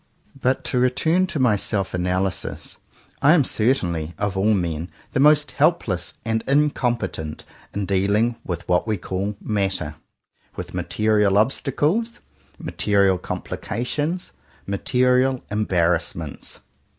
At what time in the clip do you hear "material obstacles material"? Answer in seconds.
10.73-13.19